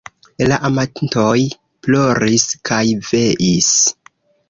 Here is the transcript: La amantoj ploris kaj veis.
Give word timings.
La 0.51 0.55
amantoj 0.69 1.35
ploris 1.89 2.49
kaj 2.71 2.83
veis. 3.15 3.73